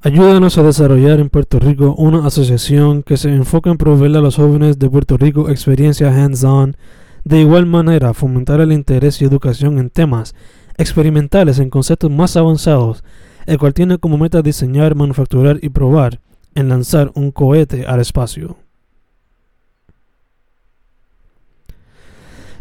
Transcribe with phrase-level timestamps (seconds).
[0.00, 4.36] Ayúdanos a desarrollar en Puerto Rico una asociación que se enfoque en proveerle a los
[4.36, 6.76] jóvenes de Puerto Rico experiencia hands-on,
[7.24, 10.36] de igual manera fomentar el interés y educación en temas
[10.76, 13.02] experimentales en conceptos más avanzados,
[13.46, 16.20] el cual tiene como meta diseñar, manufacturar y probar
[16.54, 18.56] en lanzar un cohete al espacio.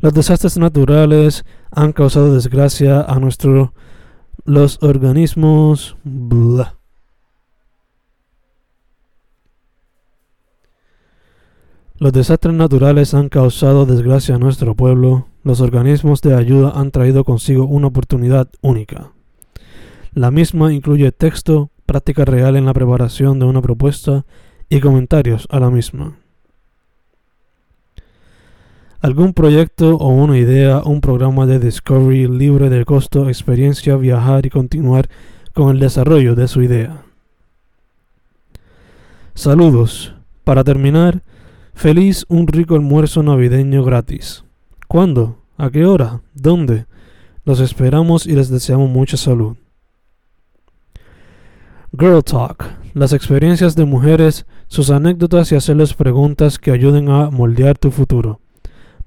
[0.00, 3.70] Los desastres naturales han causado desgracia a nuestros
[4.44, 5.96] los organismos
[12.02, 15.28] Los desastres naturales han causado desgracia a nuestro pueblo.
[15.44, 19.12] Los organismos de ayuda han traído consigo una oportunidad única.
[20.12, 24.24] La misma incluye texto, práctica real en la preparación de una propuesta
[24.68, 26.16] y comentarios a la misma.
[29.00, 34.50] Algún proyecto o una idea, un programa de Discovery libre de costo, experiencia, viajar y
[34.50, 35.08] continuar
[35.54, 37.04] con el desarrollo de su idea.
[39.34, 40.16] Saludos.
[40.42, 41.22] Para terminar,
[41.74, 44.44] Feliz un rico almuerzo navideño gratis.
[44.86, 45.38] ¿Cuándo?
[45.56, 46.22] ¿A qué hora?
[46.34, 46.86] ¿Dónde?
[47.44, 49.56] Los esperamos y les deseamos mucha salud.
[51.98, 52.64] Girl Talk.
[52.94, 58.40] Las experiencias de mujeres, sus anécdotas y hacerles preguntas que ayuden a moldear tu futuro.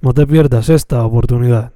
[0.02, 1.72] No te pierdas esta oportunidad.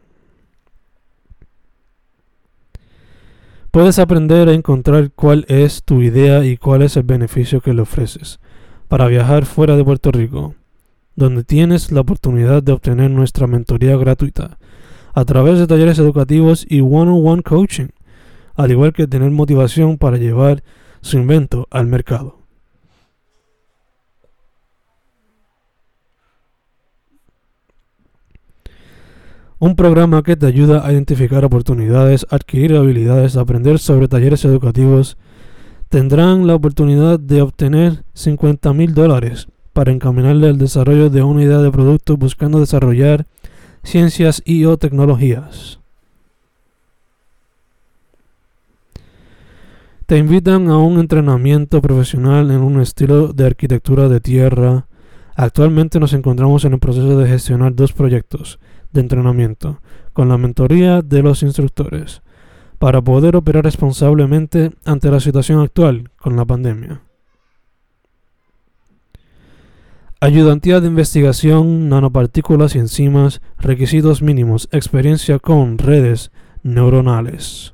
[3.72, 7.84] Puedes aprender a encontrar cuál es tu idea y cuál es el beneficio que le
[7.84, 8.40] ofreces
[8.88, 10.56] para viajar fuera de Puerto Rico
[11.20, 14.58] donde tienes la oportunidad de obtener nuestra mentoría gratuita
[15.14, 17.89] a través de talleres educativos y one-on-one coaching,
[18.56, 20.64] al igual que tener motivación para llevar
[21.02, 22.39] su invento al mercado.
[29.59, 35.17] Un programa que te ayuda a identificar oportunidades, adquirir habilidades, aprender sobre talleres educativos.
[35.89, 39.50] Tendrán la oportunidad de obtener 50 mil dólares
[39.80, 43.26] para encaminarle al desarrollo de una idea de producto buscando desarrollar
[43.82, 45.80] ciencias y o tecnologías.
[50.06, 54.86] Te invitan a un entrenamiento profesional en un estilo de arquitectura de tierra.
[55.38, 58.60] Actualmente nos encontramos en el proceso de gestionar dos proyectos
[58.92, 59.80] de entrenamiento
[60.12, 62.22] con la mentoría de los instructores
[62.80, 67.02] para poder operar responsablemente ante la situación actual con la pandemia.
[70.22, 76.30] Ayudantía de investigación, nanopartículas y enzimas, requisitos mínimos, experiencia con redes
[76.62, 77.74] neuronales.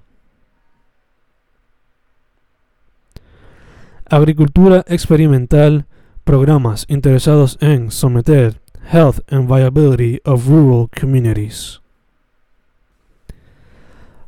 [4.08, 5.88] Agricultura experimental,
[6.24, 11.82] programas interesados en someter Health and Viability of Rural Communities.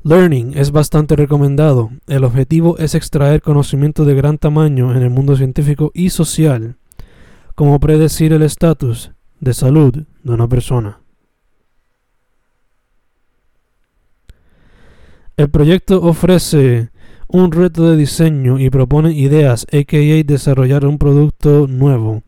[0.01, 1.91] Learning es bastante recomendado.
[2.07, 6.77] El objetivo es extraer conocimiento de gran tamaño en el mundo científico y social
[7.57, 9.09] como predecir el estatus
[9.39, 10.99] de salud de una persona.
[15.37, 16.91] El proyecto ofrece
[17.27, 22.21] un reto de diseño y propone ideas, aka desarrollar un producto nuevo.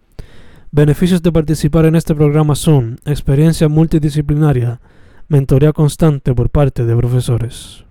[0.72, 4.82] Beneficios de participar en este programa son experiencia multidisciplinaria,
[5.28, 7.86] mentoría constante por parte de profesores.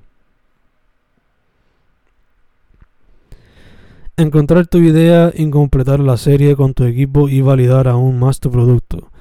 [4.19, 8.51] Encontrar tu idea y completar la serie con tu equipo y validar aún más tu
[8.51, 9.13] producto.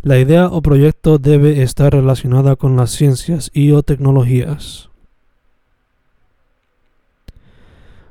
[0.00, 4.90] La idea o proyecto debe estar relacionada con las ciencias y o tecnologías.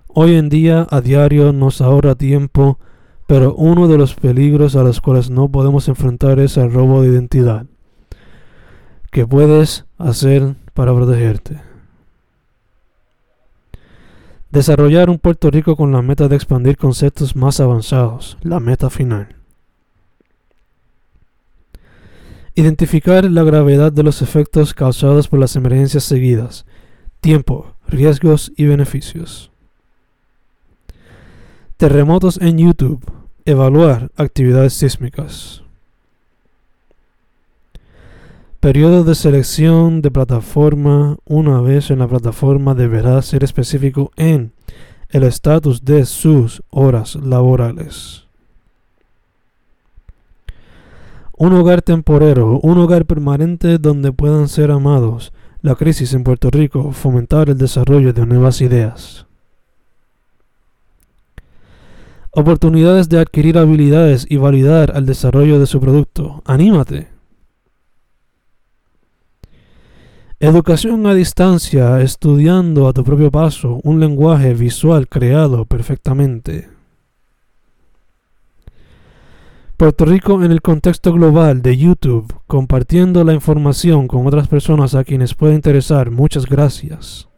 [0.09, 2.77] Hoy en día a diario nos ahorra tiempo,
[3.25, 7.07] pero uno de los peligros a los cuales no podemos enfrentar es el robo de
[7.07, 7.67] identidad.
[9.11, 11.72] ¿Qué puedes hacer para protegerte?
[14.53, 19.35] Desarrollar un Puerto Rico con la meta de expandir conceptos más avanzados, la meta final.
[22.53, 26.67] Identificar la gravedad de los efectos causados por las emergencias seguidas,
[27.19, 29.49] tiempo, riesgos y beneficios.
[31.77, 33.03] Terremotos en YouTube.
[33.45, 35.62] Evaluar actividades sísmicas.
[38.63, 41.17] Periodo de selección de plataforma.
[41.25, 44.53] Una vez en la plataforma deberá ser específico en
[45.09, 48.25] el estatus de sus horas laborales.
[51.35, 55.33] Un hogar temporero, un hogar permanente donde puedan ser amados.
[55.61, 59.27] La crisis en Puerto Rico, fomentar el desarrollo de nuevas ideas.
[62.31, 66.41] Oportunidades de adquirir habilidades y validar el desarrollo de su producto.
[66.45, 67.12] Anímate.
[70.43, 76.67] Educación a distancia, estudiando a tu propio paso, un lenguaje visual creado perfectamente.
[79.77, 85.05] Puerto Rico en el contexto global de YouTube, compartiendo la información con otras personas a
[85.05, 86.11] quienes puede interesar.
[86.11, 87.29] Muchas gracias.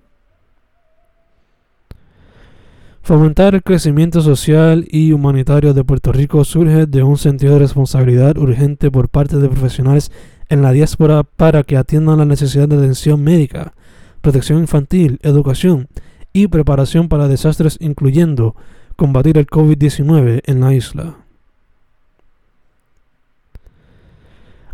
[3.04, 8.36] Fomentar el crecimiento social y humanitario de Puerto Rico surge de un sentido de responsabilidad
[8.40, 10.12] urgente por parte de profesionales
[10.50, 13.74] en la diáspora para que atiendan la necesidad de atención médica,
[14.21, 15.88] protección infantil, educación
[16.33, 18.56] y preparación para desastres incluyendo
[18.95, 21.15] combatir el COVID-19 en la isla.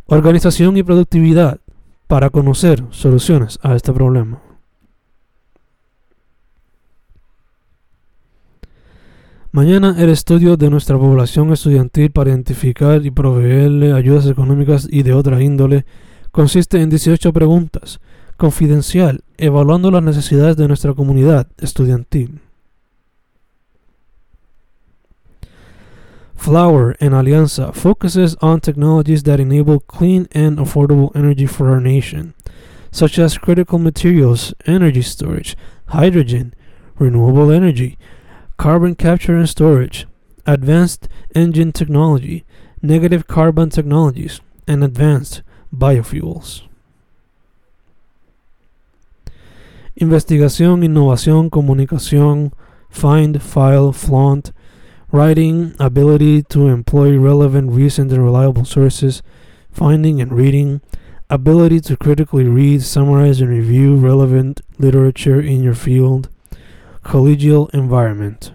[0.05, 1.59] Organización y productividad
[2.07, 4.41] para conocer soluciones a este problema.
[9.53, 15.11] Mañana el estudio de nuestra población estudiantil para identificar y proveerle ayudas económicas y de
[15.11, 15.85] otra índole
[16.31, 17.99] consiste en 18 preguntas,
[18.37, 22.39] confidencial, evaluando las necesidades de nuestra comunidad estudiantil.
[26.37, 32.35] Flower en alianza focuses on technologies that enable clean and affordable energy for our nation,
[32.89, 35.57] such as critical materials, energy storage,
[35.87, 36.55] hydrogen,
[36.97, 37.97] renewable energy,
[38.61, 40.05] carbon capture and storage,
[40.45, 42.45] advanced engine technology,
[42.79, 45.41] negative carbon technologies, and advanced
[45.75, 46.61] biofuels.
[49.99, 52.53] Investigación, innovación, comunicación,
[52.87, 54.51] find, file, flaunt,
[55.11, 59.23] writing, ability to employ relevant, recent, and reliable sources,
[59.71, 60.81] finding and reading,
[61.31, 66.29] ability to critically read, summarize, and review relevant literature in your field,
[67.01, 68.53] collegial environment.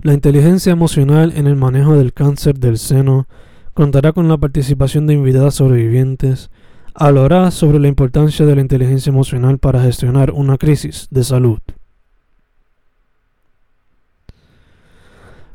[0.00, 3.28] La inteligencia emocional en el manejo del cáncer del seno
[3.72, 6.50] contará con la participación de invitadas sobrevivientes.
[6.94, 11.60] Hablará sobre la importancia de la inteligencia emocional para gestionar una crisis de salud.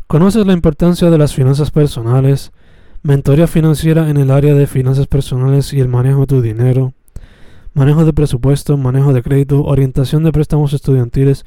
[0.07, 2.53] ¿Conoces la importancia de las finanzas personales?
[3.03, 6.93] Mentoría financiera en el área de finanzas personales y el manejo de tu dinero
[7.77, 11.45] manejo de presupuesto, manejo de crédito, orientación de préstamos estudiantiles,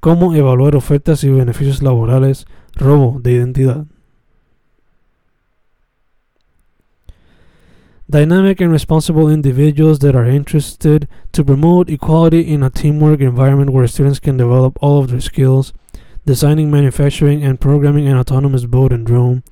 [0.00, 3.84] cómo evaluar ofertas y beneficios laborales, robo de identidad.
[8.10, 13.86] Dynamic and responsible individuals that are interested to promote equality in a teamwork environment where
[13.86, 15.74] students can develop all of their skills,
[16.24, 19.42] designing, manufacturing, and programming an autonomous boat and drone.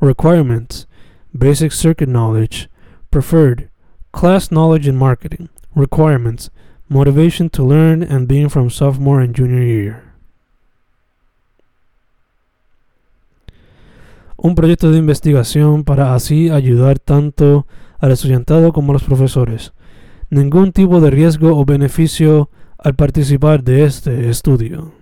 [0.00, 0.86] Requirements
[1.32, 2.68] basic circuit knowledge,
[3.12, 3.70] preferred
[4.12, 6.50] class knowledge and marketing, requirements,
[6.88, 10.12] motivation to learn and being from sophomore and junior year.
[14.36, 17.66] Un proyecto de investigación para así ayudar tanto
[17.98, 19.72] al estudiantado como a los profesores.
[20.30, 25.01] Ningún tipo de riesgo o beneficio al participar de este estudio.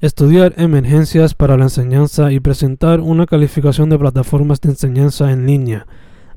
[0.00, 5.86] Estudiar emergencias para la enseñanza y presentar una calificación de plataformas de enseñanza en línea.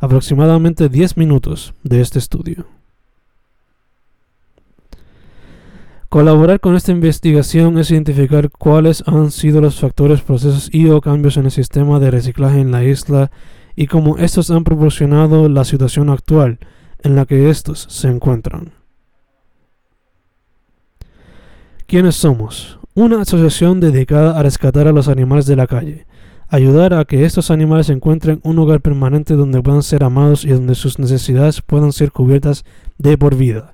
[0.02, 2.68] Aproximadamente 10 minutos de este estudio.
[6.10, 11.38] Colaborar con esta investigación es identificar cuáles han sido los factores, procesos y o cambios
[11.38, 13.32] en el sistema de reciclaje en la isla
[13.78, 16.60] y cómo estos han proporcionado la situación actual
[17.02, 18.74] en la que estos se encuentran.
[21.88, 22.83] ¿Quiénes somos?
[22.96, 26.06] Una asociación dedicada a rescatar a los animales de la calle,
[26.48, 30.76] ayudar a que estos animales encuentren un hogar permanente donde puedan ser amados y donde
[30.76, 32.66] sus necesidades puedan ser cubiertas
[33.00, 33.74] de por vida.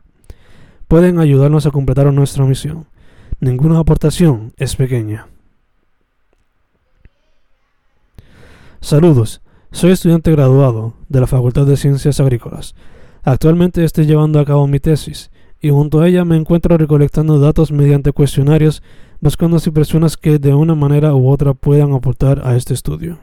[0.87, 2.85] Pueden ayudarnos a completar nuestra misión.
[3.41, 5.27] Ninguna aportación es pequeña.
[8.79, 9.41] Saludos,
[9.73, 12.73] soy estudiante graduado de la Facultad de Ciencias Agrícolas.
[13.23, 15.29] Actualmente estoy llevando a cabo mi tesis
[15.61, 18.81] y junto a ella me encuentro recolectando datos mediante cuestionarios
[19.21, 23.19] buscando si personas que de una manera u otra puedan aportar a este estudio.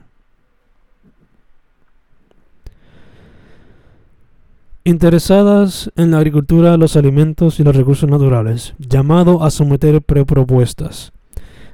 [4.84, 11.12] Interesadas en la agricultura, los alimentos y los recursos naturales, llamado a someter prepropuestas,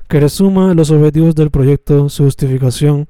[0.09, 3.09] que resuma los objetivos del proyecto, su justificación,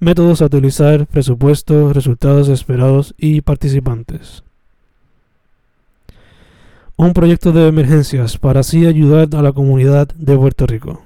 [0.00, 4.44] métodos a utilizar, presupuesto, resultados esperados y participantes
[6.96, 11.02] un proyecto de emergencias para así ayudar a la comunidad de Puerto Rico.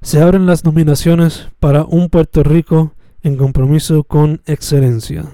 [0.00, 2.92] Se abren las nominaciones para un Puerto Rico
[3.22, 5.26] en compromiso con excelencia.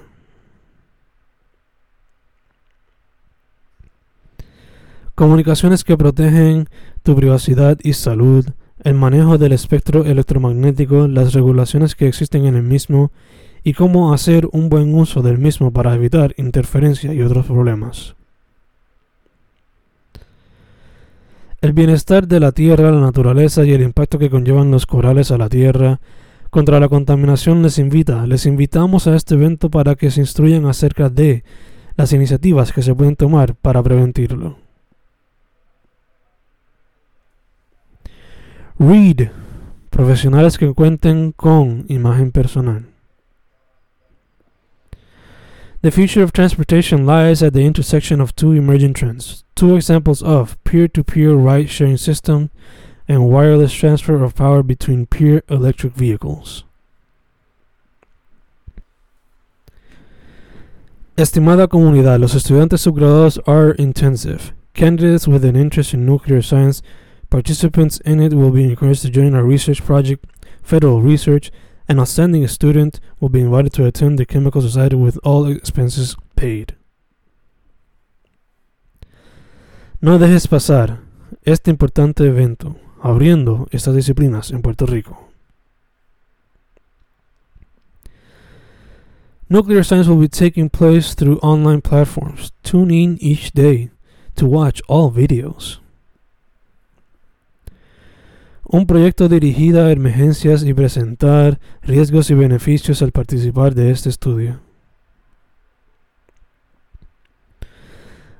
[5.15, 6.69] Comunicaciones que protegen
[7.03, 8.45] tu privacidad y salud,
[8.85, 13.11] el manejo del espectro electromagnético, las regulaciones que existen en el mismo
[13.63, 18.15] y cómo hacer un buen uso del mismo para evitar interferencia y otros problemas.
[21.61, 25.39] El bienestar de la tierra, la naturaleza y el impacto que conllevan los corales a
[25.39, 26.01] la tierra
[26.51, 31.11] contra la contaminación les invita, les invitamos a este evento para que se instruyan acerca
[31.11, 31.45] de
[31.97, 34.57] las iniciativas que se pueden tomar para prevenirlo.
[38.79, 39.31] Read,
[39.91, 42.88] profesionales que cuenten con imagen personal.
[45.81, 50.63] The future of transportation lies at the intersection of two emerging trends, two examples of
[50.65, 52.51] peer-to-peer ride-sharing system
[53.07, 56.65] and wireless transfer of power between peer electric vehicles.
[61.17, 64.53] Estimada comunidad, los estudiantes subgraduados are intensive.
[64.75, 66.83] Candidates with an interest in nuclear science,
[67.31, 70.25] participants in it will be encouraged to join our research project,
[70.61, 71.53] federal research,
[71.89, 76.77] An outstanding student will be invited to attend the Chemical Society with all expenses paid.
[80.01, 81.01] No dejes pasar
[81.45, 85.29] este importante evento abriendo estas disciplinas en Puerto Rico.
[89.49, 92.53] Nuclear science will be taking place through online platforms.
[92.63, 93.91] Tune in each day
[94.37, 95.81] to watch all videos.
[98.71, 104.61] Un proyecto dirigido a emergencias y presentar riesgos y beneficios al participar de este estudio.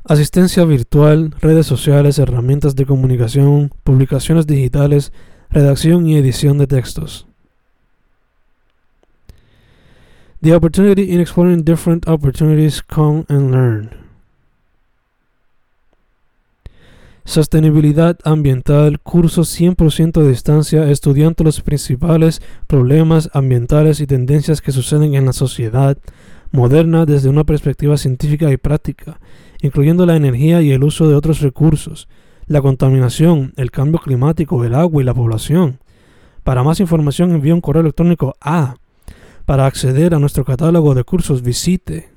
[0.05, 5.13] Asistencia virtual, redes sociales, herramientas de comunicación, publicaciones digitales,
[5.49, 7.27] redacción y edición de textos.
[10.43, 14.08] The opportunity in exploring different opportunities, come and learn.
[17.29, 25.15] Sostenibilidad ambiental, curso 100% de distancia, estudiando los principales problemas ambientales y tendencias que suceden
[25.15, 25.99] en la sociedad
[26.53, 29.21] moderna desde una perspectiva científica y práctica,
[29.61, 32.09] incluyendo la energía y el uso de otros recursos,
[32.47, 35.81] la contaminación, el cambio climático, el agua y la población.
[36.45, 38.77] Para más información envíe un correo electrónico a
[39.45, 42.09] para acceder a nuestro catálogo de cursos visite